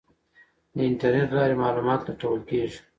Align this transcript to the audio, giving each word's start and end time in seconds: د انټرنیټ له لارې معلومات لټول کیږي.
د 0.75 0.77
انټرنیټ 0.89 1.29
له 1.31 1.35
لارې 1.39 1.55
معلومات 1.63 1.99
لټول 2.09 2.39
کیږي. 2.49 2.79